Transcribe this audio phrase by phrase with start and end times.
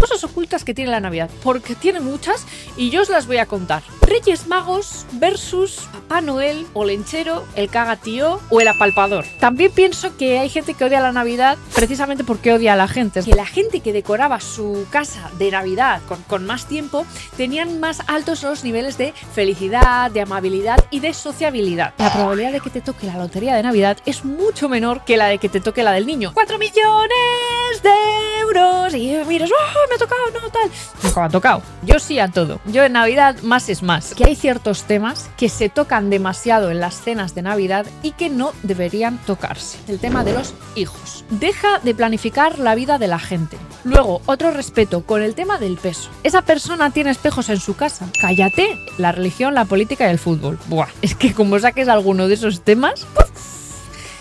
[0.00, 3.46] cosas ocultas que tiene la Navidad, porque tiene muchas y yo os las voy a
[3.46, 3.82] contar.
[4.10, 9.24] Reyes Magos versus Papá Noel, o Lenchero, el cagatío o el apalpador.
[9.38, 13.22] También pienso que hay gente que odia la Navidad precisamente porque odia a la gente.
[13.22, 18.42] Que la gente que decoraba su casa de Navidad con, más tiempo tenían más altos
[18.42, 21.94] los niveles de felicidad, de amabilidad y de sociabilidad.
[21.98, 25.26] La probabilidad de que te toque la lotería de Navidad es mucho menor que la
[25.26, 26.32] de que te toque la del niño.
[26.34, 28.92] ¡4 millones de euros!
[28.92, 30.20] Y miras, ¡oh, me ha tocado!
[30.32, 30.68] No, tal.
[31.04, 31.62] Nunca me ha tocado.
[31.82, 32.60] Yo sí a todo.
[32.66, 33.99] Yo en Navidad más es más.
[34.16, 38.30] Que hay ciertos temas que se tocan demasiado en las cenas de Navidad y que
[38.30, 39.78] no deberían tocarse.
[39.88, 41.24] El tema de los hijos.
[41.30, 43.56] Deja de planificar la vida de la gente.
[43.84, 46.10] Luego, otro respeto con el tema del peso.
[46.22, 48.08] Esa persona tiene espejos en su casa.
[48.20, 48.78] Cállate.
[48.98, 50.58] La religión, la política y el fútbol.
[50.68, 53.06] Buah, es que como saques alguno de esos temas...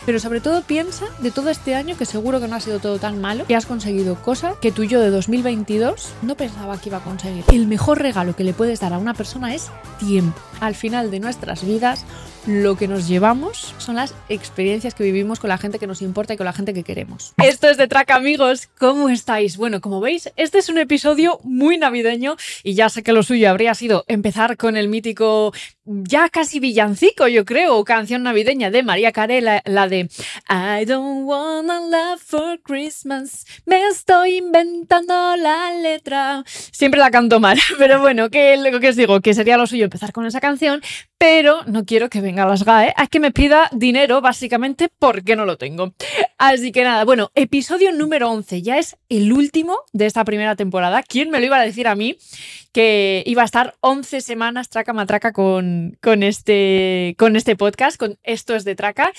[0.09, 2.97] Pero sobre todo piensa de todo este año que seguro que no ha sido todo
[2.97, 6.89] tan malo, que has conseguido cosas que tú y yo de 2022 no pensaba que
[6.89, 7.43] iba a conseguir.
[7.51, 9.69] El mejor regalo que le puedes dar a una persona es
[9.99, 10.41] tiempo.
[10.61, 12.05] Al final de nuestras vidas,
[12.49, 16.33] lo que nos llevamos son las experiencias que vivimos con la gente que nos importa
[16.33, 17.33] y con la gente que queremos.
[17.37, 19.55] Esto es de Track amigos, ¿cómo estáis?
[19.55, 23.51] Bueno, como veis, este es un episodio muy navideño y ya sé que lo suyo
[23.51, 25.53] habría sido empezar con el mítico,
[25.85, 30.09] ya casi villancico, yo creo, canción navideña de María Carey, la, la de
[30.49, 36.43] I don't wanna love for Christmas, me estoy inventando la letra.
[36.47, 39.83] Siempre la canto mal, pero bueno, que lo que os digo, que sería lo suyo
[39.83, 40.81] empezar con esa canción,
[41.19, 45.35] pero no quiero que venga a las GAE a que me pida dinero, básicamente, porque
[45.35, 45.93] no lo tengo.
[46.37, 51.03] Así que nada, bueno, episodio número 11, ya es el último de esta primera temporada.
[51.03, 52.17] ¿Quién me lo iba a decir a mí?
[52.71, 58.17] Que iba a estar 11 semanas traca matraca con, con, este, con este podcast, con
[58.23, 59.11] Esto es de Traca.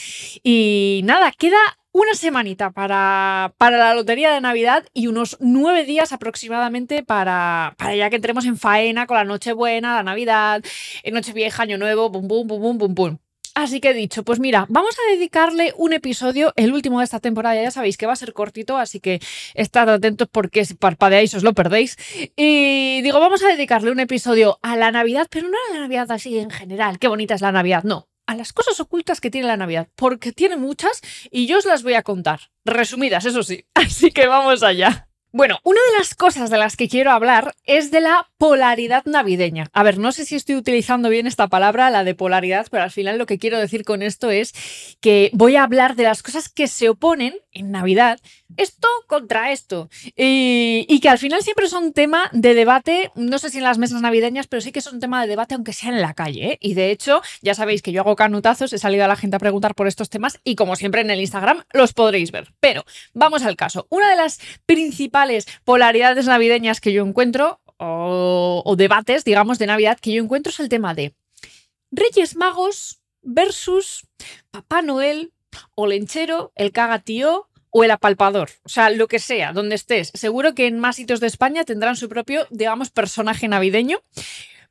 [0.43, 1.59] Y nada, queda
[1.93, 7.97] una semanita para, para, la lotería de Navidad y unos nueve días aproximadamente para, para
[7.97, 10.63] ya que entremos en faena con la Nochebuena, la Navidad,
[11.11, 13.19] Nochevieja, Año Nuevo, bum, bum, bum, bum, bum, bum.
[13.55, 17.21] Así que he dicho, pues mira, vamos a dedicarle un episodio, el último de esta
[17.21, 19.21] temporada, ya sabéis que va a ser cortito, así que
[19.55, 21.97] estad atentos porque si parpadeáis os lo perdéis.
[22.37, 26.11] Y digo, vamos a dedicarle un episodio a la Navidad, pero no a la Navidad
[26.11, 29.49] así en general, qué bonita es la Navidad, no, a las cosas ocultas que tiene
[29.49, 31.01] la Navidad, porque tiene muchas
[31.31, 32.53] y yo os las voy a contar.
[32.65, 33.67] Resumidas, eso sí.
[33.75, 35.10] Así que vamos allá.
[35.33, 39.69] Bueno, una de las cosas de las que quiero hablar es de la polaridad navideña.
[39.73, 42.91] A ver, no sé si estoy utilizando bien esta palabra, la de polaridad, pero al
[42.91, 44.53] final lo que quiero decir con esto es
[45.01, 48.19] que voy a hablar de las cosas que se oponen en Navidad,
[48.57, 53.59] esto contra esto, y, que al final siempre son tema de debate, no sé si
[53.59, 56.15] en las mesas navideñas, pero sí que son tema de debate aunque sea en la
[56.15, 56.53] calle.
[56.53, 56.59] ¿eh?
[56.61, 59.39] Y de hecho, ya sabéis que yo hago canutazos, he salido a la gente a
[59.39, 62.53] preguntar por estos temas y como siempre en el Instagram los podréis ver.
[62.59, 63.87] Pero vamos al caso.
[63.91, 65.20] Una de las principales
[65.65, 70.69] polaridades navideñas que yo encuentro, o, debates, digamos, de Navidad que yo encuentro es el
[70.69, 71.15] tema de
[71.91, 74.07] Reyes Magos versus
[74.51, 75.33] Papá Noel
[75.75, 80.11] o Lenchero, el cagatío o el apalpador, o sea, lo que sea, donde estés.
[80.15, 83.99] Seguro que en más sitios de España tendrán su propio, digamos, personaje navideño.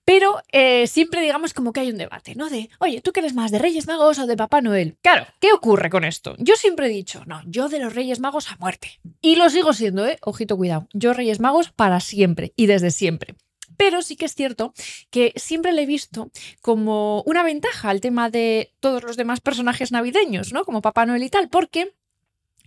[0.09, 2.49] Pero eh, siempre digamos como que hay un debate, ¿no?
[2.49, 4.97] De, oye, ¿tú quieres más de Reyes Magos o de Papá Noel?
[5.03, 6.33] Claro, ¿qué ocurre con esto?
[6.39, 8.99] Yo siempre he dicho, no, yo de los Reyes Magos a muerte.
[9.21, 10.17] Y lo sigo siendo, ¿eh?
[10.23, 10.87] Ojito, cuidado.
[10.93, 13.35] Yo Reyes Magos para siempre y desde siempre.
[13.77, 14.73] Pero sí que es cierto
[15.11, 19.91] que siempre le he visto como una ventaja al tema de todos los demás personajes
[19.91, 20.65] navideños, ¿no?
[20.65, 21.93] Como Papá Noel y tal, porque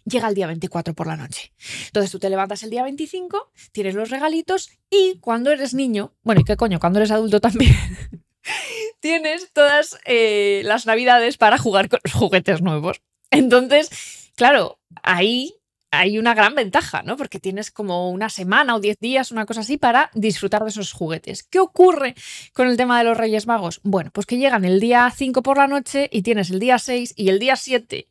[0.05, 1.53] llega el día 24 por la noche.
[1.87, 6.41] Entonces tú te levantas el día 25, tienes los regalitos y cuando eres niño, bueno,
[6.41, 7.75] y qué coño, cuando eres adulto también,
[9.01, 13.03] tienes todas eh, las navidades para jugar con los juguetes nuevos.
[13.31, 15.55] Entonces, claro, ahí
[15.93, 17.19] hay una gran ventaja, ¿no?
[17.19, 20.93] Porque tienes como una semana o diez días, una cosa así, para disfrutar de esos
[20.93, 21.43] juguetes.
[21.43, 22.15] ¿Qué ocurre
[22.55, 23.81] con el tema de los Reyes Magos?
[23.83, 27.12] Bueno, pues que llegan el día 5 por la noche y tienes el día 6
[27.15, 28.09] y el día 7,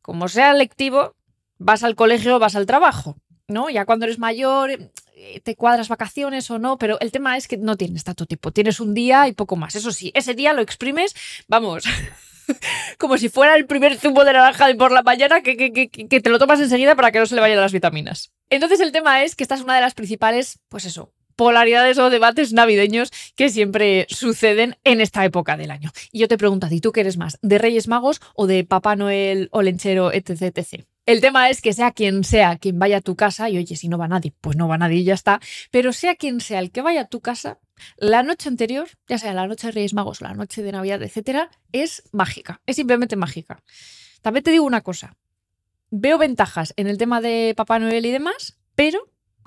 [0.00, 1.16] como sea lectivo,
[1.58, 3.16] vas al colegio, vas al trabajo,
[3.48, 3.70] ¿no?
[3.70, 7.56] Ya cuando eres mayor, eh, te cuadras vacaciones o no, pero el tema es que
[7.56, 9.74] no tienes tanto tiempo, tienes un día y poco más.
[9.76, 11.14] Eso sí, ese día lo exprimes,
[11.48, 11.84] vamos,
[12.98, 15.88] como si fuera el primer zumo de naranja de por la mañana que, que, que,
[15.88, 18.32] que, te lo tomas enseguida para que no se le vayan las vitaminas.
[18.50, 22.10] Entonces el tema es que esta es una de las principales, pues eso, polaridades o
[22.10, 25.92] debates navideños que siempre suceden en esta época del año.
[26.10, 27.38] Y yo te pregunto ti, ¿tú qué eres más?
[27.42, 30.84] ¿De Reyes Magos o de Papá Noel o Lenchero, etc, etc?
[31.06, 33.88] El tema es que sea quien sea quien vaya a tu casa, y oye, si
[33.88, 36.72] no va nadie, pues no va nadie y ya está, pero sea quien sea el
[36.72, 37.60] que vaya a tu casa,
[37.96, 41.50] la noche anterior, ya sea la noche de Reyes Magos, la noche de Navidad, etcétera,
[41.70, 43.62] es mágica, es simplemente mágica.
[44.20, 45.16] También te digo una cosa,
[45.92, 48.98] veo ventajas en el tema de Papá Noel y demás, pero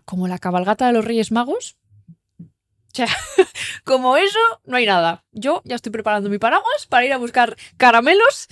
[0.06, 1.78] como la cabalgata de los Reyes Magos.
[2.40, 3.08] O sea,
[3.84, 5.26] como eso, no hay nada.
[5.34, 8.48] Yo ya estoy preparando mi paraguas para ir a buscar caramelos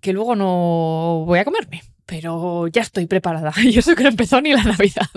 [0.00, 1.82] que luego no voy a comerme.
[2.10, 3.52] Pero ya estoy preparada.
[3.62, 5.08] Y eso que no empezó ni la Navidad.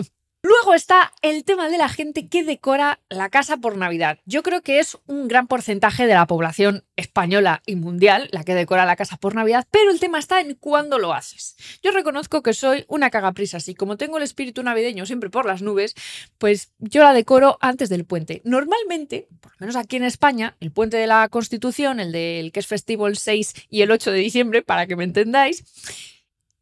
[0.45, 4.19] Luego está el tema de la gente que decora la casa por Navidad.
[4.25, 8.53] Yo creo que es un gran porcentaje de la población española y mundial la que
[8.53, 11.55] decora la casa por Navidad, pero el tema está en cuándo lo haces.
[11.81, 15.61] Yo reconozco que soy una cagaprisas y como tengo el espíritu navideño siempre por las
[15.61, 15.95] nubes,
[16.37, 18.41] pues yo la decoro antes del puente.
[18.43, 22.59] Normalmente, por lo menos aquí en España, el puente de la Constitución, el del que
[22.59, 25.63] es festivo el 6 y el 8 de diciembre, para que me entendáis,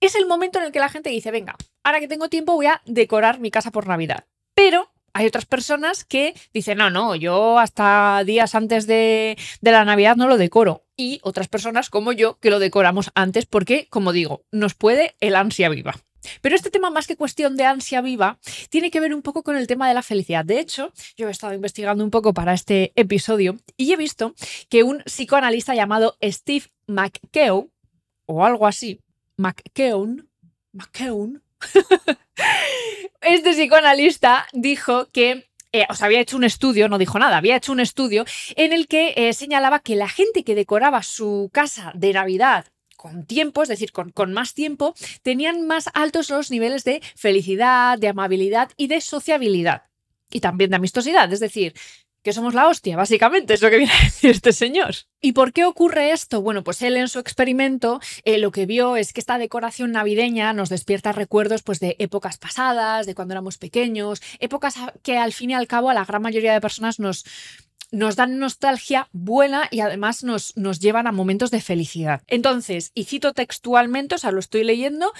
[0.01, 2.65] es el momento en el que la gente dice, venga, ahora que tengo tiempo voy
[2.65, 4.25] a decorar mi casa por Navidad.
[4.53, 9.85] Pero hay otras personas que dicen, no, no, yo hasta días antes de, de, la
[9.85, 10.85] Navidad no lo decoro.
[10.97, 15.35] Y otras personas como yo que lo decoramos antes porque, como digo, nos puede el
[15.35, 15.95] ansia viva.
[16.41, 18.39] Pero este tema, más que cuestión de ansia viva,
[18.69, 20.45] tiene que ver un poco con el tema de la felicidad.
[20.45, 24.35] De hecho, yo he estado investigando un poco para este episodio y he visto
[24.69, 27.71] que un psicoanalista llamado Steve McKeown,
[28.27, 28.99] o algo así,
[29.37, 30.29] McKeown,
[30.73, 31.43] McKeown,
[33.21, 37.55] este psicoanalista dijo que eh, o sea, había hecho un estudio, no dijo nada, había
[37.55, 38.25] hecho un estudio
[38.55, 42.65] en el que eh, señalaba que la gente que decoraba su casa de Navidad
[42.97, 44.93] con tiempo, es decir, con, con, más tiempo,
[45.23, 49.83] tenían más altos los niveles de felicidad, de amabilidad y de sociabilidad.
[50.29, 51.73] Y también de amistosidad, es decir,
[52.23, 54.95] que somos la hostia, básicamente, es lo que viene a decir este señor.
[55.21, 56.41] ¿Y por qué ocurre esto?
[56.41, 60.53] Bueno, pues él en su experimento eh, lo que vio es que esta decoración navideña
[60.53, 65.51] nos despierta recuerdos pues, de épocas pasadas, de cuando éramos pequeños, épocas que al fin
[65.51, 67.25] y al cabo a la gran mayoría de personas nos,
[67.91, 72.21] nos dan nostalgia buena y además nos, nos llevan a momentos de felicidad.
[72.27, 75.11] Entonces, y cito textualmente, o sea, lo estoy leyendo,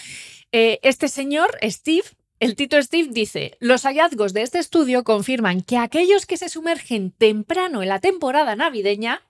[0.51, 2.03] eh, este señor, Steve,
[2.41, 7.11] el Tito Steve dice, los hallazgos de este estudio confirman que aquellos que se sumergen
[7.11, 9.21] temprano en la temporada navideña,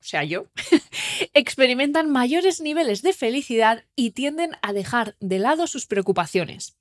[0.00, 0.46] o sea yo,
[1.34, 6.76] experimentan mayores niveles de felicidad y tienden a dejar de lado sus preocupaciones.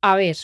[0.00, 0.38] A ver,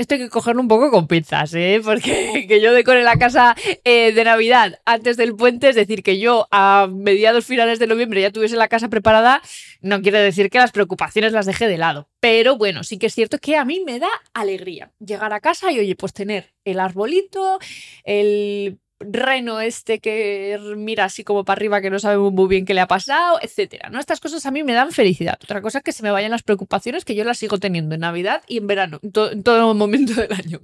[0.00, 1.80] esto hay que cogerlo un poco con pinzas, ¿eh?
[1.84, 3.54] porque que yo decore la casa
[3.84, 8.22] eh, de Navidad antes del puente, es decir, que yo a mediados finales de noviembre
[8.22, 9.42] ya tuviese la casa preparada,
[9.82, 12.08] no quiere decir que las preocupaciones las dejé de lado.
[12.18, 15.70] Pero bueno, sí que es cierto que a mí me da alegría llegar a casa
[15.70, 17.58] y, oye, pues tener el arbolito,
[18.04, 22.74] el reno este que mira así como para arriba que no sabe muy bien qué
[22.74, 23.88] le ha pasado, etcétera.
[23.90, 23.98] ¿no?
[23.98, 25.38] Estas cosas a mí me dan felicidad.
[25.42, 28.02] Otra cosa es que se me vayan las preocupaciones que yo las sigo teniendo en
[28.02, 30.60] Navidad y en verano, en, todo momento del año.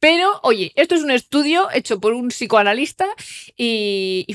[0.00, 3.06] Pero, oye, esto es un estudio hecho por un psicoanalista
[3.56, 4.34] y, y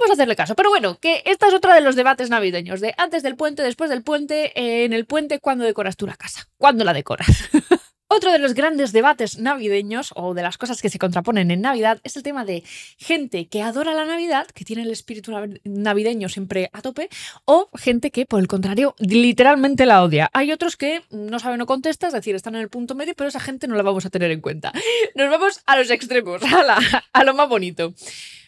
[0.00, 0.54] vamos a hacerle caso.
[0.54, 3.90] Pero bueno, que esta es otra de los debates navideños, de antes del puente, después
[3.90, 6.48] del puente, en el puente, ¿cuándo decoras tú la casa?
[6.58, 7.28] ¿Cuándo la decoras?
[8.16, 11.98] Otro de los grandes debates navideños o de las cosas que se contraponen en Navidad
[12.04, 12.62] es el tema de
[12.96, 15.32] gente que adora la Navidad, que tiene el espíritu
[15.64, 17.08] navideño siempre a tope,
[17.44, 20.30] o gente que, por el contrario, literalmente la odia.
[20.32, 23.26] Hay otros que no saben o contestan, es decir, están en el punto medio, pero
[23.26, 24.72] esa gente no la vamos a tener en cuenta.
[25.16, 27.94] Nos vamos a los extremos, a, a lo más bonito.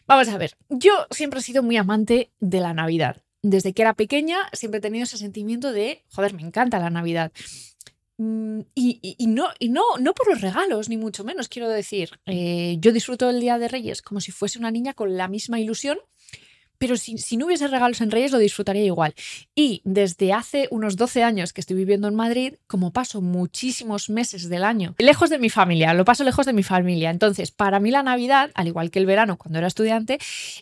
[0.07, 3.25] Vamos a ver, yo siempre he sido muy amante de la Navidad.
[3.43, 7.33] Desde que era pequeña siempre he tenido ese sentimiento de, joder, me encanta la Navidad.
[8.19, 12.11] Mm, y, no, y no, no por los regalos, ni mucho menos, quiero decir.
[12.27, 15.61] Eh, yo disfruto el Día de Reyes como si fuese una niña con la misma
[15.61, 15.99] ilusión
[16.79, 19.15] pero si, si, no hubiese regalos en Reyes lo disfrutaría igual.
[19.55, 24.49] Y desde hace unos 12 años que estoy viviendo en Madrid, como paso muchísimos meses
[24.49, 27.11] del año lejos de mi familia, lo paso lejos de mi familia.
[27.11, 30.19] Entonces, para mí la Navidad, al igual que el verano cuando era estudiante,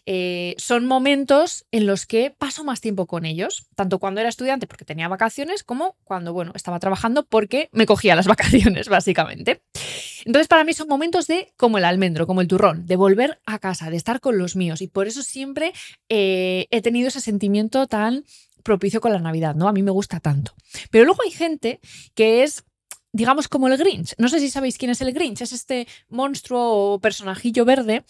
[0.06, 4.66] eh, son momentos en los que paso más tiempo con ellos, tanto cuando era estudiante
[4.66, 9.60] porque tenía vacaciones, como cuando, bueno, estaba trabajando porque me cogía las vacaciones, básicamente.
[10.24, 13.58] Entonces, para mí son momentos de, como el almendro, como el turrón, de volver a
[13.58, 14.80] casa, de estar con los míos.
[14.82, 15.72] Y por eso siempre
[16.08, 18.24] eh, he tenido ese sentimiento tan
[18.62, 19.68] propicio con la Navidad, ¿no?
[19.68, 20.54] A mí me gusta tanto.
[20.90, 21.80] Pero luego hay gente
[22.14, 22.64] que es
[23.12, 24.14] digamos como el Grinch.
[24.18, 25.40] No sé si sabéis quién es el Grinch.
[25.40, 28.04] Es este monstruo o personajillo verde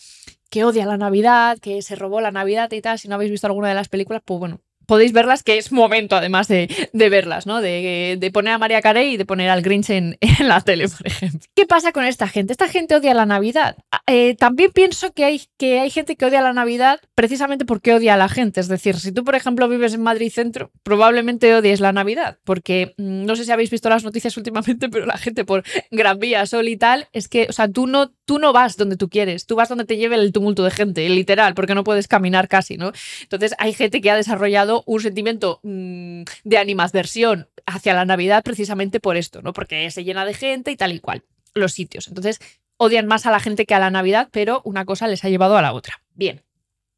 [0.48, 2.98] que odia la Navidad, que se robó la Navidad y tal.
[2.98, 6.16] Si no habéis visto alguna de las películas, pues bueno, podéis verlas, que es momento
[6.16, 7.60] además de, verlas, ¿no?
[7.60, 11.40] De, poner a María Carey y de poner al Grinch en, la tele, por ejemplo.
[11.54, 12.52] ¿Qué pasa con esta gente?
[12.52, 13.76] Esta gente odia la Navidad.
[13.90, 17.94] Ah, eh, también pienso que hay, que hay gente que odia la Navidad precisamente porque
[17.94, 18.60] odia a la gente.
[18.60, 22.94] Es decir, si tú, por ejemplo, vives en Madrid Centro, probablemente odies la Navidad, porque
[22.96, 26.46] mm, no sé si habéis visto las noticias últimamente, pero la gente por Gran Vía,
[26.46, 29.46] Sol y tal, es que, o sea, tú no, tú no vas donde tú quieres,
[29.46, 32.76] tú vas donde te lleve el tumulto de gente, literal, porque no puedes caminar casi,
[32.76, 32.92] ¿no?
[33.22, 39.00] Entonces hay gente que ha desarrollado un sentimiento mm, de animadversión hacia la Navidad precisamente
[39.00, 39.52] por esto, ¿no?
[39.52, 41.22] Porque se llena de gente y tal y cual,
[41.54, 42.08] los sitios.
[42.08, 42.40] Entonces,
[42.76, 45.56] odian más a la gente que a la Navidad, pero una cosa les ha llevado
[45.56, 46.02] a la otra.
[46.14, 46.42] Bien.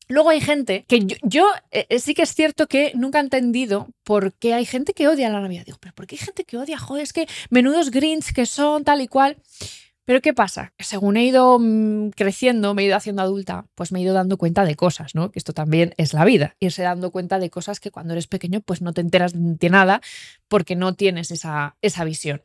[0.08, 3.88] Luego hay gente que yo, eh, eh, sí que es cierto que nunca he entendido
[4.04, 5.64] por qué hay gente que odia la Navidad.
[5.66, 6.78] Digo, pero ¿por qué hay gente que odia?
[6.78, 9.36] Joder, es que menudos greens que son tal y cual.
[10.06, 10.72] Pero ¿qué pasa?
[10.78, 14.38] Según he ido mm, creciendo, me he ido haciendo adulta, pues me he ido dando
[14.38, 15.32] cuenta de cosas, ¿no?
[15.32, 18.60] Que esto también es la vida, irse dando cuenta de cosas que cuando eres pequeño
[18.60, 20.00] pues no te enteras de nada
[20.48, 22.42] porque no tienes esa, esa visión.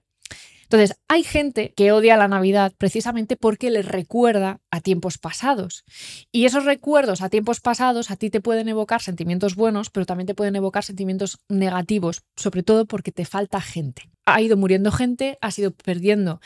[0.64, 5.84] Entonces, hay gente que odia la Navidad precisamente porque les recuerda a tiempos pasados.
[6.32, 10.28] Y esos recuerdos a tiempos pasados a ti te pueden evocar sentimientos buenos, pero también
[10.28, 14.10] te pueden evocar sentimientos negativos, sobre todo porque te falta gente.
[14.26, 16.40] Ha ido muriendo gente, has ido perdiendo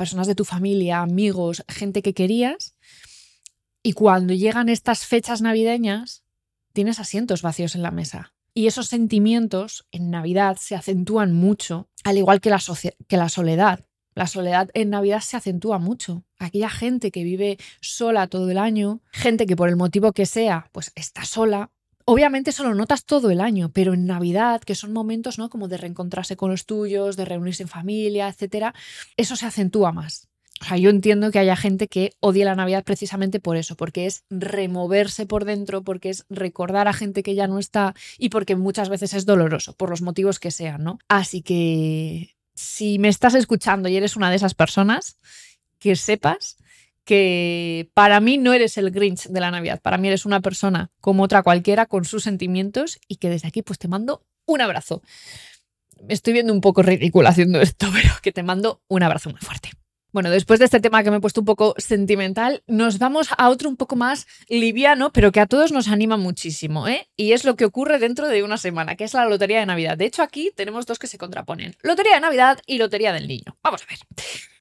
[0.00, 2.74] personas de tu familia, amigos, gente que querías.
[3.82, 6.24] Y cuando llegan estas fechas navideñas,
[6.72, 8.32] tienes asientos vacíos en la mesa.
[8.54, 12.60] Y esos sentimientos en Navidad se acentúan mucho, al igual que la,
[13.28, 13.84] soledad.
[14.14, 16.24] La soledad en Navidad se acentúa mucho.
[16.38, 20.70] Aquella gente que vive sola todo el año, gente que por el motivo que sea,
[20.72, 21.72] pues está sola,
[22.10, 25.48] Obviamente eso lo notas todo el año, pero en Navidad, que son momentos, ¿no?
[25.48, 28.74] Como de reencontrarse con los tuyos, de reunirse en familia, etcétera,
[29.16, 30.26] eso se acentúa más.
[30.60, 34.06] O sea, yo entiendo que haya gente que odie la Navidad precisamente por eso, porque
[34.06, 38.56] es removerse por dentro, porque es recordar a gente que ya no está y porque
[38.56, 40.98] muchas veces es doloroso, por los motivos que sean, ¿no?
[41.06, 45.16] Así que si me estás escuchando y eres una de esas personas,
[45.78, 46.56] que sepas
[47.10, 50.92] que para mí no eres el Grinch de la Navidad, para mí eres una persona
[51.00, 55.02] como otra cualquiera con sus sentimientos y que desde aquí pues te mando un abrazo.
[56.06, 59.40] Me estoy viendo un poco ridícula haciendo esto, pero que te mando un abrazo muy
[59.40, 59.70] fuerte.
[60.12, 63.48] Bueno, después de este tema que me he puesto un poco sentimental, nos vamos a
[63.48, 67.08] otro un poco más liviano, pero que a todos nos anima muchísimo, ¿eh?
[67.16, 69.98] Y es lo que ocurre dentro de una semana, que es la Lotería de Navidad.
[69.98, 71.74] De hecho, aquí tenemos dos que se contraponen.
[71.82, 73.58] Lotería de Navidad y Lotería del Niño.
[73.64, 73.98] Vamos a ver.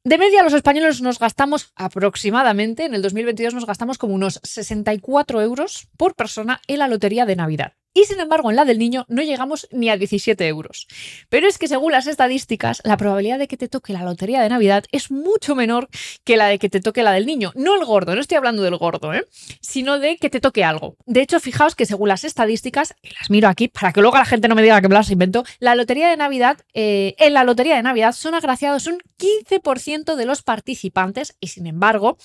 [0.06, 5.42] De media, los españoles nos gastamos aproximadamente, en el 2022 nos gastamos como unos 64
[5.42, 7.74] euros por persona en la lotería de Navidad.
[7.94, 10.88] Y sin embargo, en la del niño no llegamos ni a 17 euros.
[11.30, 14.50] Pero es que según las estadísticas, la probabilidad de que te toque la lotería de
[14.50, 15.90] Navidad es mucho menor
[16.24, 17.52] que la de que te toque la del niño.
[17.56, 19.26] No el gordo, no estoy hablando del gordo, ¿eh?
[19.62, 20.98] sino de que te toque algo.
[21.08, 24.26] De hecho, fijaos que según las estadísticas, y las miro aquí para que luego la
[24.26, 27.44] gente no me diga que me las invento, la lotería de Navidad, eh, en la
[27.44, 32.18] lotería de Navidad son agraciados un 15% de los participantes y sin embargo,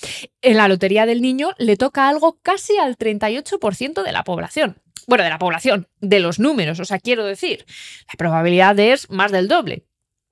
[0.42, 5.24] en la lotería del niño le toca algo casi al 38% de la población bueno,
[5.24, 7.64] de la población, de los números, o sea, quiero decir,
[8.08, 9.84] la probabilidad es más del doble.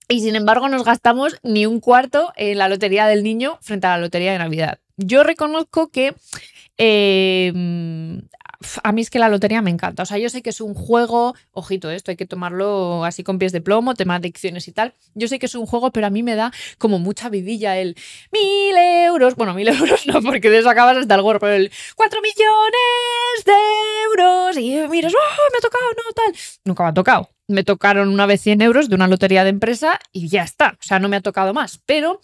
[0.08, 3.90] Y sin embargo nos gastamos ni un cuarto en la lotería del niño frente a
[3.90, 4.78] la lotería de Navidad.
[4.96, 6.14] Yo reconozco que
[6.76, 7.52] eh,
[8.82, 10.02] a mí es que la lotería me encanta.
[10.02, 13.38] O sea, yo sé que es un juego, ojito, esto hay que tomarlo así con
[13.38, 14.94] pies de plomo, tema de adicciones y tal.
[15.14, 17.96] Yo sé que es un juego, pero a mí me da como mucha vidilla el
[18.30, 19.36] mil euros.
[19.36, 23.44] Bueno, mil euros no, porque de eso acabas hasta el gorro, pero el cuatro millones
[23.44, 23.52] de
[24.04, 24.56] euros.
[24.56, 26.40] Y miras, oh, me ha tocado, no, tal.
[26.64, 27.30] Nunca me ha tocado.
[27.48, 30.76] Me tocaron una vez 100 euros de una lotería de empresa y ya está.
[30.80, 31.80] O sea, no me ha tocado más.
[31.84, 32.20] Pero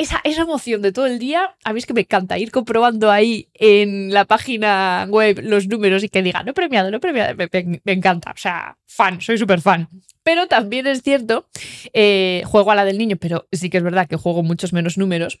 [0.00, 3.50] esa, emoción de todo el día, a mí es que me encanta ir comprobando ahí
[3.54, 8.30] en la página web los números y que diga, no premiado, no premiado, me, encanta,
[8.30, 9.88] o sea, fan, soy súper fan.
[10.22, 11.48] Pero también es cierto,
[11.92, 14.96] eh, juego a la del niño, pero sí que es verdad que juego muchos menos
[14.96, 15.38] números.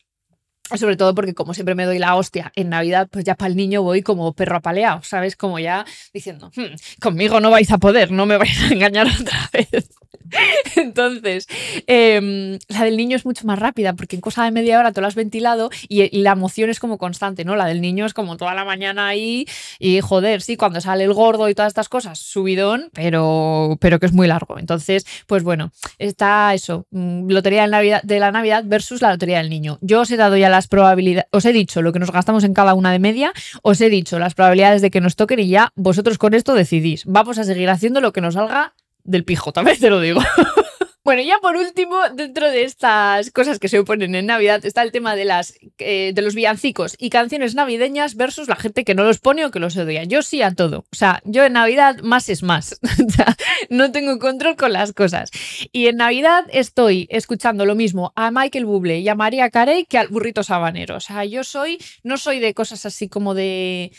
[0.76, 3.56] Sobre todo porque como siempre me doy la hostia en Navidad, pues ya para el
[3.56, 5.34] niño voy como perro apaleado, ¿sabes?
[5.34, 9.50] Como ya diciendo, hmm, conmigo no vais a poder, no me vais a engañar otra
[9.52, 9.90] vez.
[10.76, 11.46] Entonces,
[11.86, 15.00] em, la del niño es mucho más rápida porque en cosa de media hora te
[15.00, 17.56] lo has ventilado y, la emoción es como constante, ¿no?
[17.56, 19.46] La del niño es como toda la mañana ahí
[19.78, 24.06] y joder, sí, cuando sale el gordo y todas estas cosas, subidón, pero, pero que
[24.06, 24.58] es muy largo.
[24.58, 29.50] Entonces, pues bueno, está eso, mm, lotería de, de la Navidad versus la lotería del
[29.50, 29.78] niño.
[29.80, 32.54] Yo os he dado ya las probabilidades, os he dicho lo que nos gastamos en
[32.54, 33.32] cada una de media,
[33.62, 37.04] os he dicho las probabilidades de que nos toquen y ya vosotros con esto decidís.
[37.06, 40.20] Vamos a seguir haciendo lo que nos salga del pijo, también te lo digo.
[41.02, 44.92] Bueno, ya por último, dentro de estas cosas que se oponen en Navidad, está el
[44.92, 49.02] tema de, las, eh, de los villancicos y canciones navideñas versus la gente que no
[49.02, 50.04] los pone o que los odia.
[50.04, 50.84] Yo sí a todo.
[50.92, 52.78] O sea, yo en Navidad más es más.
[53.70, 55.30] no tengo control con las cosas.
[55.72, 59.96] Y en Navidad estoy escuchando lo mismo a Michael Bublé y a María Carey que
[59.96, 60.96] al burrito sabanero.
[60.96, 63.90] O sea, yo soy, no soy de cosas así como de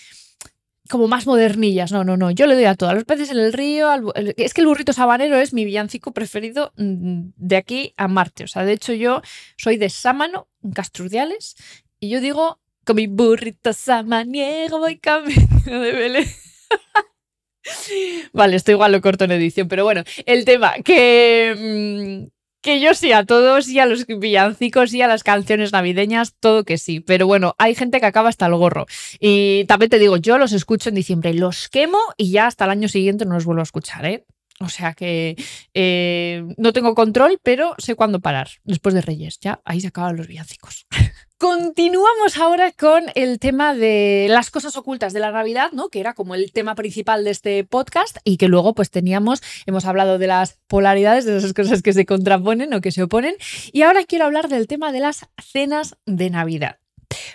[0.91, 1.91] como más modernillas.
[1.91, 2.29] No, no, no.
[2.29, 2.93] Yo le doy a todos.
[2.93, 3.89] los peces en el río.
[4.38, 8.43] es que el burrito sabanero es mi villancico preferido mm, de aquí a Marte.
[8.43, 9.21] O sea, de hecho, yo
[9.57, 11.55] soy de Sámano, en Castrudiales.
[12.00, 16.27] Y yo digo, con mi burrito samaniego voy camino de Belén.
[18.33, 22.94] Vale, esto igual lo corto en edición, pero bueno, el tema que, mm, que yo
[22.94, 27.00] sí a todos y a los villancicos y a las canciones navideñas, todo que sí.
[27.00, 28.86] Pero bueno, hay gente que acaba hasta el gorro.
[29.20, 32.72] Y también te digo, yo los escucho en diciembre, los quemo y ya hasta el
[32.72, 34.25] año siguiente no los vuelvo a escuchar, ¿eh?
[34.62, 35.36] O sea que
[35.74, 38.50] eh, no tengo control, pero sé cuándo parar.
[38.63, 40.86] Después de Reyes, ya ahí se acaban los villancicos.
[41.39, 45.89] Continuamos ahora con el tema de las cosas ocultas de la Navidad, ¿no?
[45.89, 49.86] Que era como el tema principal de este podcast y que luego pues teníamos, hemos
[49.86, 53.36] hablado de las polaridades, de esas cosas que se contraponen o que se oponen.
[53.72, 56.77] Y ahora quiero hablar del tema de las cenas de Navidad.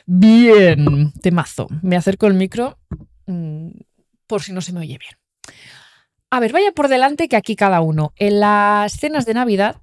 [0.06, 1.66] Bien, temazo.
[1.83, 2.78] Me acerco el micro
[3.26, 3.71] mm,
[4.28, 5.18] por si no se me oye bien.
[6.30, 9.76] A ver, vaya por delante que aquí cada uno en las cenas de Navidad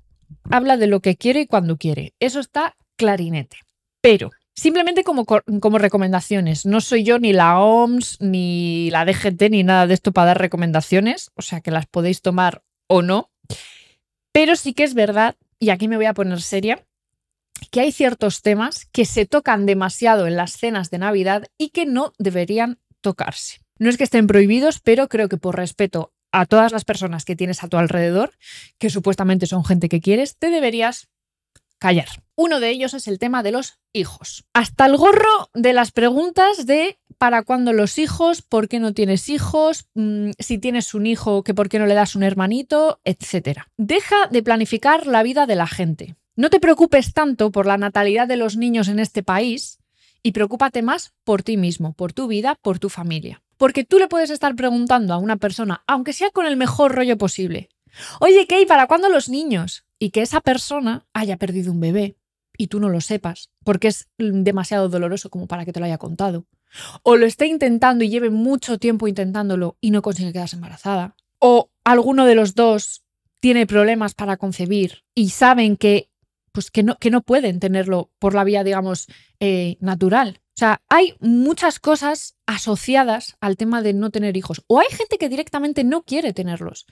[0.50, 2.14] habla de lo que quiere y cuando quiere.
[2.20, 3.58] Eso está clarinete.
[4.02, 6.66] Pero simplemente como, como, recomendaciones.
[6.66, 10.40] No soy yo ni la OMS, ni la DGT, ni nada de esto para dar
[10.40, 13.32] recomendaciones, o sea que las podéis tomar o no.
[14.32, 16.86] Pero sí que es verdad, y aquí me voy a poner seria,
[17.72, 21.86] que hay ciertos temas que se tocan demasiado en las cenas de Navidad y que
[21.86, 23.62] no deberían tocarse.
[23.80, 27.36] No es que estén prohibidos, pero creo que por respeto a todas las personas que
[27.38, 28.34] tienes a tu alrededor,
[28.80, 31.08] que supuestamente son gente que quieres, te deberías
[31.78, 32.08] callar.
[32.36, 34.46] Uno de ellos es el tema de los hijos.
[34.54, 39.30] Hasta el gorro de las preguntas de para cuándo los hijos, por qué no tienes
[39.30, 43.62] hijos, mm, si tienes un hijo, que por qué no le das un hermanito, etc.
[43.78, 46.16] Deja de planificar la vida de la gente.
[46.36, 49.78] No te preocupes tanto por la natalidad de los niños en este país
[50.24, 53.44] y preocúpate más por ti mismo, por tu vida, por tu familia.
[53.64, 57.18] Porque tú le puedes estar preguntando a una persona, aunque sea con el mejor rollo
[57.18, 57.70] posible,
[58.20, 59.86] oye, Kay, ¿para cuándo los niños?
[60.00, 62.18] Y que esa persona haya perdido un bebé
[62.58, 65.98] y tú no lo sepas, porque es demasiado doloroso como para que te lo haya
[65.98, 66.46] contado.
[67.04, 71.16] O lo esté intentando y lleve mucho tiempo intentándolo y no consigue quedarse embarazada.
[71.40, 73.06] O alguno de los dos
[73.40, 76.10] tiene problemas para concebir y saben que,
[76.52, 79.08] pues que, no, que no pueden tenerlo por la vía, digamos,
[79.40, 80.42] eh, natural.
[80.56, 84.62] O sea, hay muchas cosas asociadas al tema de no tener hijos.
[84.68, 86.86] O hay gente que directamente no quiere tenerlos.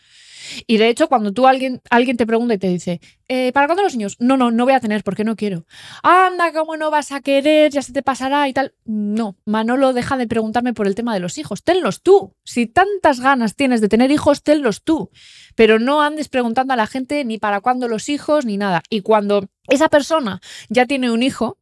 [0.66, 3.84] Y de hecho, cuando tú alguien, alguien te pregunta y te dice, eh, ¿para cuándo
[3.84, 4.18] los niños?
[4.20, 5.66] No, no, no voy a tener porque no quiero.
[6.02, 7.72] Anda, ¿cómo no vas a querer?
[7.72, 8.74] Ya se te pasará y tal.
[8.86, 11.64] No, Manolo deja de preguntarme por el tema de los hijos.
[11.64, 12.34] Tenlos tú.
[12.44, 15.12] Si tantas ganas tienes de tener hijos, tenlos tú.
[15.56, 18.82] Pero no andes preguntando a la gente ni para cuándo los hijos ni nada.
[18.90, 21.60] Y cuando esa persona ya tiene un hijo,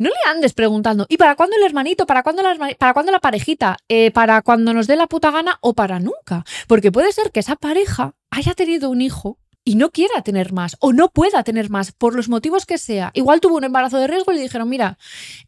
[0.00, 2.06] no le andes preguntando, ¿y para cuándo el hermanito?
[2.06, 3.76] ¿Para cuándo la, para cuándo la parejita?
[3.86, 6.44] Eh, ¿Para cuando nos dé la puta gana o para nunca?
[6.66, 10.78] Porque puede ser que esa pareja haya tenido un hijo y no quiera tener más
[10.80, 13.10] o no pueda tener más por los motivos que sea.
[13.12, 14.96] Igual tuvo un embarazo de riesgo y le dijeron, mira,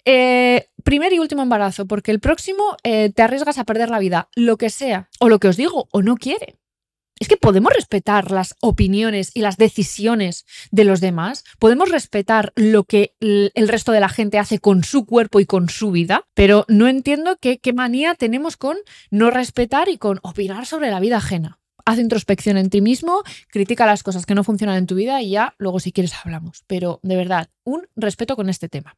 [0.05, 4.29] eh, primer y último embarazo, porque el próximo eh, te arriesgas a perder la vida,
[4.37, 6.59] lo que sea, o lo que os digo, o no quiere
[7.23, 12.83] es que podemos respetar las opiniones y las decisiones de los demás, podemos respetar lo
[12.83, 16.65] que el resto de la gente hace con su cuerpo y con su vida, pero
[16.67, 18.77] no entiendo qué, manía tenemos con
[19.13, 21.61] no respetar y con opinar sobre la vida ajena.
[21.85, 25.31] Haz introspección en ti mismo, critica las cosas que no funcionan en tu vida y
[25.31, 26.65] ya luego si quieres hablamos.
[26.67, 28.97] Pero de verdad, un respeto con este tema.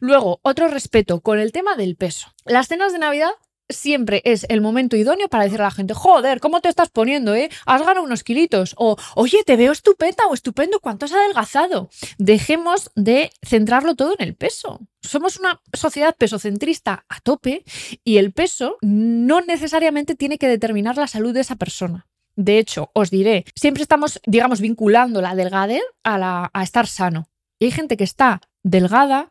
[0.00, 2.34] Luego, otro respeto con el tema del peso.
[2.44, 3.30] Las cenas de Navidad
[3.68, 7.34] siempre es el momento idóneo para decirle a la gente, joder, ¿cómo te estás poniendo,
[7.34, 7.50] eh?
[7.64, 8.74] Has ganado unos kilitos.
[8.78, 11.90] O, oye, te veo estupenda o estupendo, ¿cuánto has adelgazado?
[12.18, 14.80] Dejemos de centrarlo todo en el peso.
[15.00, 17.64] Somos una sociedad pesocentrista a tope
[18.04, 22.06] y el peso no necesariamente tiene que determinar la salud de esa persona.
[22.34, 27.28] De hecho, os diré, siempre estamos, digamos, vinculando la delgadez a, la, a estar sano.
[27.58, 29.30] Y hay gente que está delgada,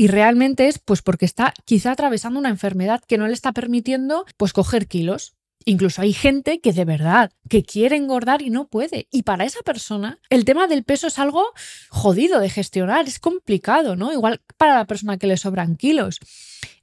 [0.00, 4.24] y realmente es pues porque está quizá atravesando una enfermedad que no le está permitiendo
[4.38, 5.34] pues coger kilos.
[5.66, 9.08] Incluso hay gente que de verdad que quiere engordar y no puede.
[9.10, 11.44] Y para esa persona el tema del peso es algo
[11.90, 14.10] jodido de gestionar, es complicado, ¿no?
[14.10, 16.18] Igual para la persona que le sobran kilos.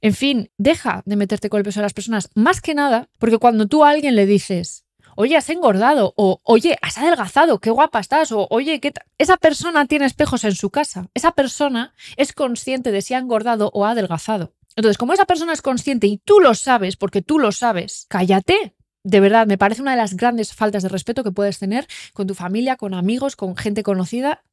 [0.00, 3.38] En fin, deja de meterte con el peso de las personas, más que nada, porque
[3.38, 4.84] cuando tú a alguien le dices,
[5.18, 9.84] oye, has engordado, o oye, has adelgazado, qué guapa estás, o oye, ¿qué esa persona
[9.86, 11.08] tiene espejos en su casa.
[11.12, 14.54] Esa persona es consciente de si ha engordado o ha adelgazado.
[14.76, 18.76] Entonces, como esa persona es consciente y tú lo sabes, porque tú lo sabes, cállate.
[19.02, 22.28] De verdad, me parece una de las grandes faltas de respeto que puedes tener con
[22.28, 24.44] tu familia, con amigos, con gente conocida,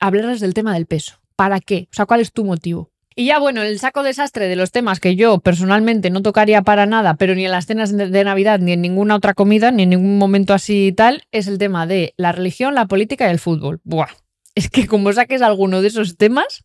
[0.00, 1.20] hablarles del tema del peso.
[1.36, 1.88] ¿Para qué?
[1.92, 2.90] O sea, ¿cuál es tu motivo?
[3.18, 6.86] Y ya bueno, el saco desastre de los temas que yo personalmente no tocaría para
[6.86, 9.90] nada, pero ni en las cenas de Navidad, ni en ninguna otra comida, ni en
[9.90, 13.80] ningún momento así tal, es el tema de la religión, la política y el fútbol.
[13.82, 14.06] Buah,
[14.54, 16.64] es que como saques alguno de esos temas,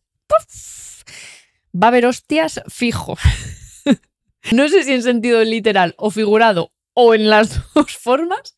[1.74, 3.18] va a haber hostias fijo.
[4.52, 8.56] no sé si en sentido literal o figurado o en las dos formas,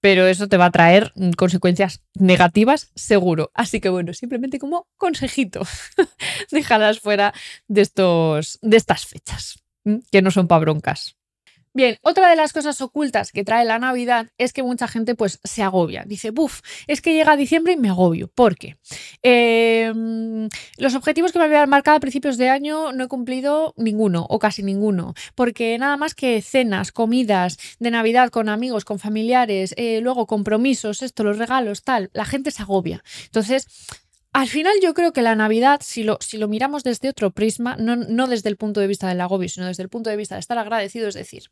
[0.00, 3.50] pero eso te va a traer mm, consecuencias negativas seguro.
[3.54, 5.62] Así que bueno, simplemente como consejito,
[6.50, 7.32] déjalas fuera
[7.68, 9.62] de, estos, de estas fechas,
[10.10, 11.19] que no son pa' broncas.
[11.72, 15.38] Bien, otra de las cosas ocultas que trae la Navidad es que mucha gente pues
[15.44, 16.02] se agobia.
[16.04, 18.26] Dice, buf, es que llega diciembre y me agobio.
[18.26, 18.76] ¿Por qué?
[19.22, 24.26] Em, los objetivos que me habían marcado a principios de año no he cumplido ninguno
[24.28, 25.14] o casi ninguno.
[25.36, 31.02] Porque nada más que cenas, comidas de Navidad con amigos, con familiares, eh, luego compromisos,
[31.02, 33.04] esto, los regalos, tal, la gente se agobia.
[33.26, 33.68] Entonces,
[34.32, 37.76] al final yo creo que la Navidad, si lo, si lo miramos desde otro prisma,
[37.76, 40.36] no, no, desde el punto de vista del agobio, sino desde el punto de vista
[40.36, 41.44] de estar agradecido, es decir,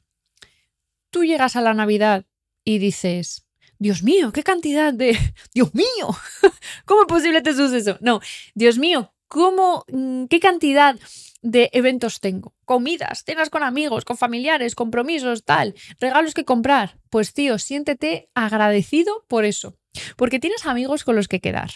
[1.19, 2.27] tú llegas a la Navidad
[2.65, 3.45] y dices,
[3.81, 5.19] Dios mío, qué cantidad de...
[5.53, 6.17] Dios mío,
[6.85, 7.99] ¿cómo es posible este suceso?
[8.01, 8.21] No,
[8.55, 10.97] Dios mío, ¿cómo, mm, qué cantidad
[11.43, 12.55] de eventos tengo?
[12.65, 16.99] Comidas, cenas con amigos, con familiares, compromisos, tal, regalos que comprar.
[17.11, 19.79] Pues tío, siéntete agradecido por eso.
[20.17, 21.71] Porque tienes amigos con los que quedar.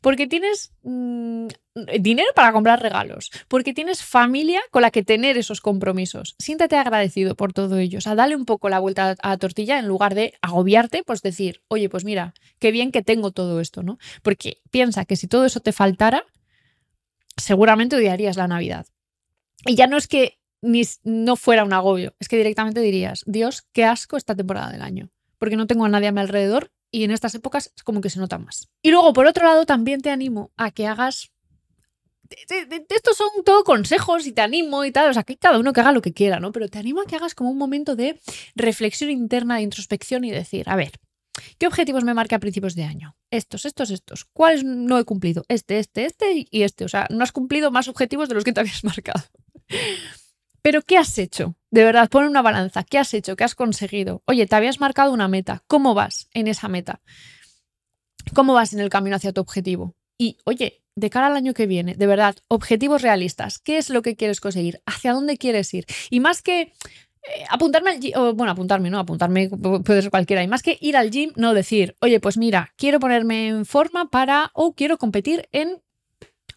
[0.00, 1.48] Porque tienes mm,
[2.00, 3.30] dinero para comprar regalos.
[3.48, 6.34] Porque tienes familia con la que tener esos compromisos.
[6.38, 7.98] Siéntate agradecido por todo ello.
[7.98, 11.22] O sea, dale un poco la vuelta a la tortilla en lugar de agobiarte, pues
[11.22, 13.98] decir, oye, pues mira, qué bien que tengo todo esto, ¿no?
[14.22, 16.24] Porque piensa que si todo eso te faltara,
[17.36, 18.86] seguramente odiarías la Navidad.
[19.68, 23.66] Y ya no es que ni, no fuera un agobio, es que directamente dirías, Dios,
[23.72, 25.10] qué asco esta temporada del año.
[25.38, 28.08] Porque no tengo a nadie a mi alrededor y en estas épocas es como que
[28.08, 28.68] se nota más.
[28.82, 31.32] Y luego, por otro lado, también te animo a que hagas...
[32.88, 35.80] Estos son todo consejos y te animo y tal, o sea, que cada uno que
[35.80, 36.50] haga lo que quiera, ¿no?
[36.50, 38.20] Pero te animo a que hagas como un momento de
[38.54, 40.92] reflexión interna, de introspección y decir, a ver,
[41.58, 43.16] ¿qué objetivos me marqué a principios de año?
[43.30, 44.26] Estos, estos, estos.
[44.32, 45.44] ¿Cuáles no he cumplido?
[45.48, 46.84] Este, este, este y este.
[46.84, 49.24] O sea, no has cumplido más objetivos de los que te habías marcado.
[50.62, 51.56] Pero ¿qué has hecho?
[51.70, 52.84] De verdad, pon una balanza.
[52.84, 53.36] ¿Qué has hecho?
[53.36, 54.22] ¿Qué has conseguido?
[54.26, 55.62] Oye, te habías marcado una meta.
[55.66, 57.00] ¿Cómo vas en esa meta?
[58.34, 59.94] ¿Cómo vas en el camino hacia tu objetivo?
[60.18, 63.58] Y, oye, de cara al año que viene, de verdad, objetivos realistas.
[63.58, 64.82] ¿Qué es lo que quieres conseguir?
[64.84, 65.86] ¿Hacia dónde quieres ir?
[66.10, 66.72] Y más que eh,
[67.48, 70.42] apuntarme al gym, bueno, apuntarme, no, apuntarme puede ser cualquiera.
[70.42, 74.10] Y más que ir al gym, no decir, oye, pues mira, quiero ponerme en forma
[74.10, 75.80] para o quiero competir en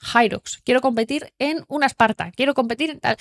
[0.01, 3.17] Hyrox, quiero competir en una Esparta, quiero competir en tal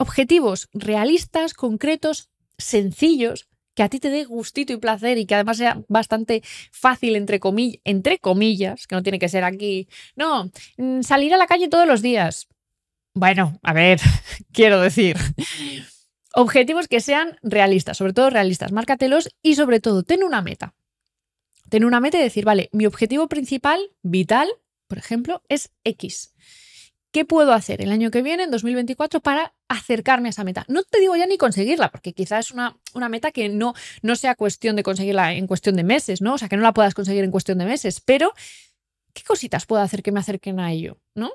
[0.00, 5.58] objetivos realistas, concretos, sencillos, que a ti te dé gustito y placer y que además
[5.58, 9.88] sea bastante fácil, entre, comillas, entre comillas, que no tiene que ser aquí.
[10.16, 12.48] No, mm, salir a la calle todos los días.
[13.12, 14.00] Bueno, a ver,
[14.52, 15.18] quiero decir.
[16.32, 20.74] Objetivos que sean realistas, sobre todo realistas, márcatelos y sobre todo ten una meta.
[21.68, 24.48] Ten una meta y decir, vale, mi objetivo principal, vital,
[24.90, 26.34] por ejemplo, es X.
[27.12, 30.64] ¿Qué puedo hacer el año que viene, en 2024, para acercarme a esa meta?
[30.66, 34.16] No te digo ya ni conseguirla, porque quizás es una, una, meta que no, no
[34.16, 36.34] sea cuestión de conseguirla en cuestión de meses, ¿no?
[36.34, 38.32] O sea, que no la puedas conseguir en cuestión de meses, pero
[39.12, 41.30] ¿qué cositas puedo hacer que me acerquen a ello, ¿no?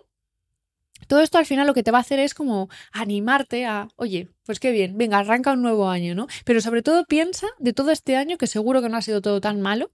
[1.08, 4.30] Todo esto al final lo que te va a hacer es como animarte a, oye,
[4.46, 6.28] pues qué bien, venga, arranca un nuevo año, ¿no?
[6.44, 9.40] Pero sobre todo piensa de todo este año, que seguro que no ha sido todo
[9.40, 9.92] tan malo,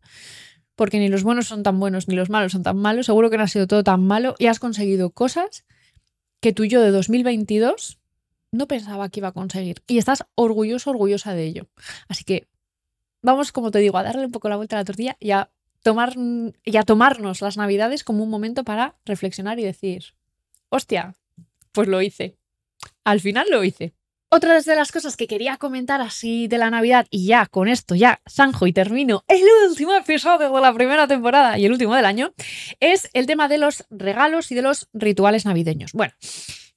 [0.76, 3.38] porque ni los buenos son tan buenos ni los malos son tan malos, seguro que
[3.38, 5.66] no ha sido todo tan malo y has conseguido cosas
[6.40, 8.00] que tú yo de 2022
[8.52, 9.82] no pensaba que iba a conseguir.
[9.88, 11.68] Y estás orgulloso, orgullosa de ello.
[12.08, 12.48] Así que
[13.22, 15.50] vamos, como te digo, a darle un poco la vuelta a la tortilla y a,
[15.84, 20.16] tomar, y a tomarnos las navidades como un momento para reflexionar y decir,
[20.70, 21.16] hostia,
[21.72, 22.38] pues lo hice.
[23.04, 23.94] Al final lo hice.
[24.34, 27.96] Otra de las cosas que quería comentar así de la Navidad, y ya con esto
[27.96, 32.06] ya zanjo y termino el último episodio de la primera temporada y el último del
[32.06, 32.34] año,
[32.80, 35.92] es el tema de los regalos y de los rituales navideños.
[35.92, 36.14] Bueno,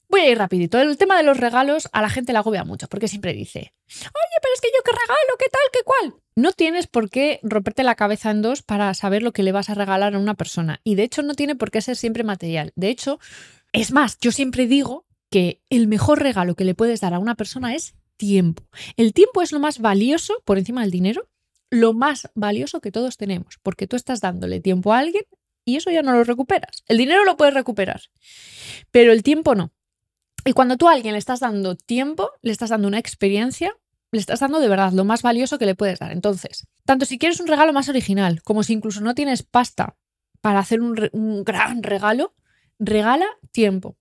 [0.09, 0.81] voy a ir rapidito.
[0.81, 4.38] El tema de los regalos a la gente le agobia mucho, porque siempre dice, oye,
[4.43, 6.23] pero es que yo qué regalo, qué tal, qué cual.
[6.35, 9.71] No tienes por qué romperte la cabeza en dos para saber lo que le vas
[9.71, 10.81] a regalar a una persona.
[10.83, 12.73] Y de hecho no tiene por qué ser siempre material.
[12.75, 13.21] De hecho,
[13.73, 15.04] es más, yo siempre digo
[15.35, 18.62] que el mejor regalo que le puedes dar a una persona es tiempo.
[18.97, 21.29] El tiempo es lo más valioso por encima del dinero,
[21.70, 25.25] lo más valioso que todos tenemos, porque tú estás dándole tiempo a alguien
[25.64, 26.85] y eso ya no lo recuperas.
[26.87, 28.01] El dinero lo puedes recuperar,
[28.92, 29.73] pero el tiempo no.
[30.44, 33.77] Y cuando tú a alguien le estás dando tiempo, le estás dando una experiencia,
[34.12, 36.12] le estás dando de verdad lo más valioso que le puedes dar.
[36.12, 39.97] Entonces, tanto si quieres un regalo más original, como si incluso no tienes pasta
[40.40, 42.37] para hacer un, un gran regalo,
[42.79, 43.97] regala tiempo.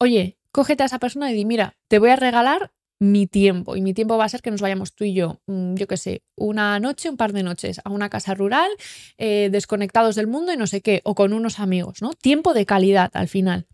[0.00, 3.74] Oye, cógete a esa persona y di, mira, te voy a regalar mi tiempo.
[3.74, 5.96] Y mi tiempo va a ser que nos vayamos tú y yo, mm, yo qué
[5.96, 8.70] sé, una noche, un par de noches a una casa rural,
[9.18, 12.12] eh, desconectados del mundo y no sé qué, o con unos amigos, ¿no?
[12.12, 13.66] Tiempo de calidad al final.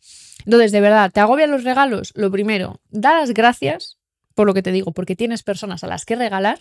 [0.47, 2.13] Entonces, de verdad, ¿te agobian los regalos?
[2.15, 3.99] Lo primero, da las gracias
[4.35, 6.61] por lo que te digo, porque tienes personas a las que regalar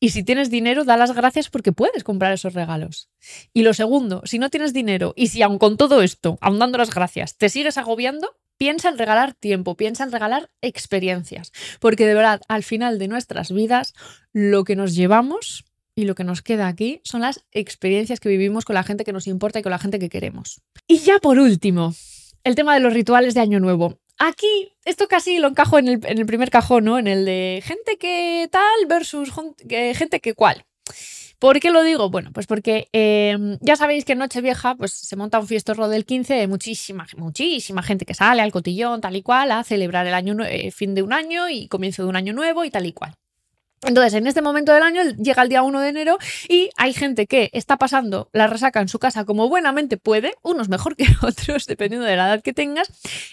[0.00, 3.08] y si tienes dinero, da las gracias porque puedes comprar esos regalos.
[3.52, 6.78] Y lo segundo, si no tienes dinero y si aun con todo esto, aun dando
[6.78, 11.52] las gracias, te sigues agobiando, piensa en regalar tiempo, piensa en regalar experiencias.
[11.80, 13.94] Porque de verdad, al final de nuestras vidas,
[14.32, 18.64] lo que nos llevamos y lo que nos queda aquí son las experiencias que vivimos
[18.64, 20.60] con la gente que nos importa y con la gente que queremos.
[20.86, 21.94] Y ya por último,
[22.44, 23.98] el tema de los rituales de Año Nuevo.
[24.18, 26.98] Aquí, esto casi lo encajo en el, primer cajón, ¿no?
[26.98, 29.32] En el de gente que tal versus
[29.94, 30.64] gente que cual.
[31.38, 32.10] ¿Por qué lo digo?
[32.10, 36.04] Bueno, pues porque em, ya sabéis que en Nochevieja pues, se monta un fiestorro del
[36.04, 40.14] 15 de muchísima, muchísima gente que sale al cotillón, tal y cual, a celebrar el
[40.14, 42.92] año eh, fin de un año y comienzo de un año nuevo y tal y
[42.92, 43.14] cual.
[43.82, 47.28] Entonces, en este momento del año llega el día 1 de enero y hay gente
[47.28, 51.66] que está pasando la resaca en su casa como buenamente puede, unos mejor que otros,
[51.66, 52.90] dependiendo de la edad que tengas,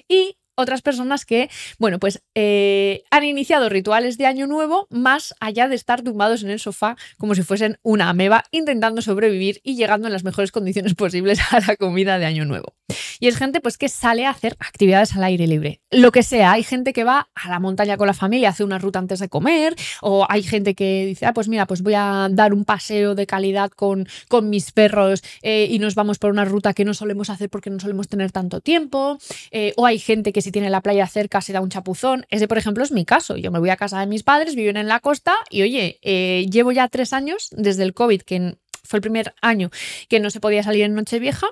[0.07, 5.67] y otras personas que, bueno, pues eh, han iniciado rituales de Año Nuevo más allá
[5.67, 10.07] de estar tumbados en el sofá como si fuesen una ameba intentando sobrevivir y llegando
[10.07, 12.73] en las mejores condiciones posibles a la comida de Año Nuevo.
[13.19, 15.81] Y es gente pues que sale a hacer actividades al aire libre.
[15.91, 18.77] Lo que sea, hay gente que va a la montaña con la familia, hace una
[18.77, 22.27] ruta antes de comer, o hay gente que dice, ah, pues mira, pues voy a
[22.31, 26.45] dar un paseo de calidad con, con mis perros eh, y nos vamos por una
[26.45, 29.17] ruta que no solemos hacer porque no solemos tener tanto tiempo,
[29.51, 32.25] eh, o hay gente que si tiene la playa cerca se da un chapuzón.
[32.29, 33.35] Ese, por ejemplo, es mi caso.
[33.35, 36.45] Yo me voy a casa de mis padres, viven en la costa y oye, eh,
[36.51, 39.71] llevo ya tres años desde el COVID, que fue el primer año
[40.07, 41.47] que no se podía salir en Nochevieja,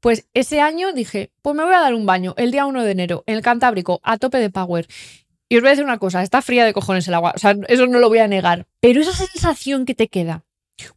[0.00, 2.90] pues ese año dije, pues me voy a dar un baño el día 1 de
[2.90, 4.86] enero en el Cantábrico a tope de power.
[5.48, 7.56] Y os voy a decir una cosa, está fría de cojones el agua, o sea,
[7.68, 10.44] eso no lo voy a negar, pero esa sensación que te queda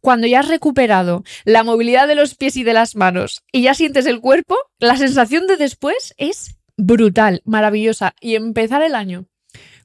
[0.00, 3.74] cuando ya has recuperado la movilidad de los pies y de las manos y ya
[3.74, 8.14] sientes el cuerpo, la sensación de después es brutal, maravillosa.
[8.20, 9.26] Y empezar el año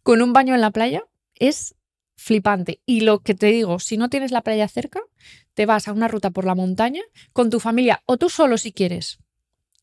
[0.03, 1.03] con un baño en la playa
[1.35, 1.75] es
[2.15, 2.79] flipante.
[2.85, 5.01] Y lo que te digo, si no tienes la playa cerca,
[5.53, 7.01] te vas a una ruta por la montaña
[7.33, 9.19] con tu familia o tú solo si quieres.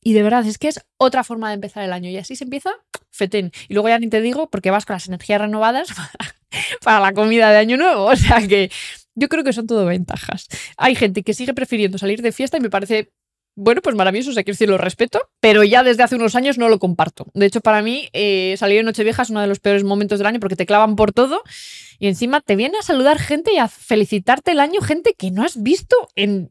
[0.03, 2.09] Y de verdad es que es otra forma de empezar el año.
[2.09, 2.71] Y así se empieza,
[3.11, 3.53] fetén.
[3.69, 5.89] Y luego ya ni te digo porque vas con las energías renovadas
[6.83, 8.07] para, la comida de año nuevo.
[8.07, 8.71] O sea que
[9.15, 10.49] yo creo que son todo ventajas.
[10.79, 13.13] Hay gente que sigue prefiriendo salir de fiesta y me parece
[13.63, 16.71] bueno, pues maravilloso, sé que decir, lo respeto, pero ya desde hace unos años no
[16.71, 17.27] lo comparto.
[17.35, 20.27] De hecho, para mí, eh, salir en Nochevieja es uno de los peores momentos del
[20.27, 21.43] año porque te clavan por todo
[21.99, 25.45] y encima te viene a saludar gente y a felicitarte el año, gente que no
[25.45, 26.51] has visto en,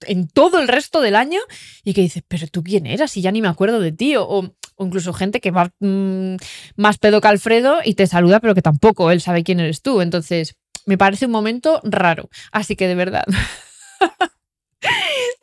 [0.00, 1.38] en todo el resto del año
[1.84, 4.16] y que dices, pero tú quién eras y ya ni me acuerdo de ti.
[4.16, 6.34] O, incluso gente que va mm,
[6.74, 10.00] más pedo que Alfredo y te saluda, pero que tampoco él sabe quién eres tú.
[10.00, 12.28] Entonces, me parece un momento raro.
[12.50, 13.24] Así que de verdad.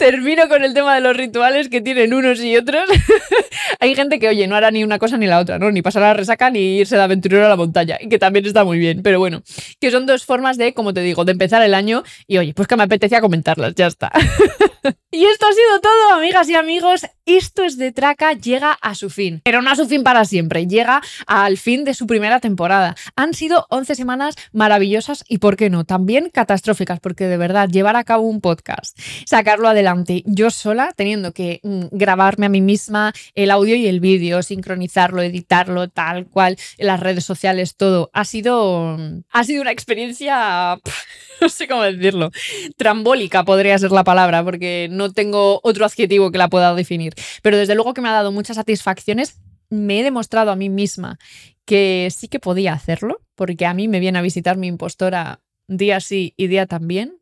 [0.02, 2.86] termino con el tema de los rituales que tienen unos y otros.
[3.80, 5.70] Hay gente que, oye, no hará ni una cosa ni la otra, ¿no?
[5.70, 8.44] Ni pasar a la resaca ni irse de aventurero a la montaña, y que también
[8.48, 9.04] está muy bien.
[9.04, 9.44] Pero bueno,
[9.80, 12.68] que son dos formas de, como te digo, de empezar el año y, oye, pues
[12.68, 14.12] que me apetecía comentarlas, ya está.
[15.12, 17.06] y esto ha sido todo, amigas y amigos.
[17.28, 19.42] Esto es de Traca, llega a su fin.
[19.44, 22.96] Pero no a su fin para siempre, llega al fin de su primera temporada.
[23.16, 25.84] Han sido 11 semanas maravillosas y, ¿por qué no?
[25.84, 29.91] También catastróficas, porque de verdad, llevar a cabo un podcast, sacarlo adelante
[30.26, 35.22] yo sola, teniendo que mm, grabarme a mí misma el audio y el vídeo, sincronizarlo,
[35.22, 38.10] editarlo, tal cual, las redes sociales, todo.
[38.14, 38.98] Ha sido,
[39.30, 40.80] ha sido una experiencia,
[41.42, 42.32] no sé cómo decirlo,
[42.78, 47.14] trambólica podría ser la palabra, porque no tengo otro adjetivo que la pueda definir.
[47.42, 49.40] Pero desde luego que me ha dado muchas satisfacciones.
[49.74, 51.18] Me he demostrado a mí misma
[51.64, 56.02] que sí que podía hacerlo, porque a mí me viene a visitar mi impostora día
[56.02, 57.21] sí y día también,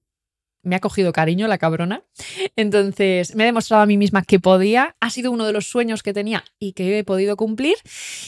[0.64, 2.04] me ha cogido cariño la cabrona.
[2.56, 4.96] Entonces me he demostrado a mí misma que podía.
[5.00, 7.76] Ha sido uno de los sueños que tenía y que he podido cumplir.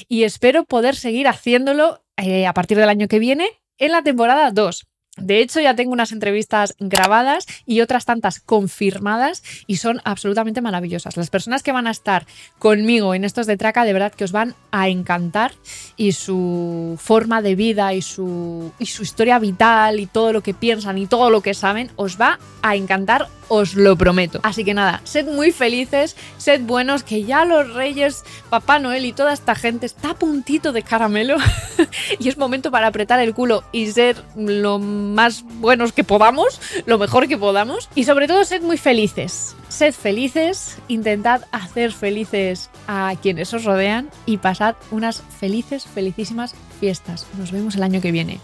[0.08, 4.52] Y espero poder seguir haciéndolo eh, a partir del año que viene en la temporada
[4.52, 4.88] 2.
[5.18, 11.18] De hecho, ya tengo unas entrevistas grabadas y otras tantas confirmadas y son absolutamente maravillosas.
[11.18, 12.26] Las personas que van a estar
[12.60, 15.52] conmigo en estos de Traca, de verdad que os van a encantar
[15.98, 20.54] y su forma de vida y su, y su historia vital y todo lo que
[20.54, 24.40] piensan y todo lo que saben os va a encantar os lo prometo.
[24.44, 29.12] Así que nada, sed muy felices, sed buenos, que ya los reyes, Papá Noel y
[29.12, 31.36] toda esta gente está a puntito de caramelo
[32.20, 36.98] y es momento para apretar el culo y ser lo más buenos que podamos, lo
[36.98, 39.54] mejor que podamos y sobre todo sed muy felices.
[39.68, 47.28] Sed felices, intentad hacer felices a quienes os rodean y pasad unas felices, felicísimas fiestas.
[47.38, 48.40] Nos vemos el año que viene.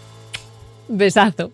[0.88, 1.50] Besazo.